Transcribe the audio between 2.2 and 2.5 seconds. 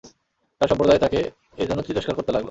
লাগল।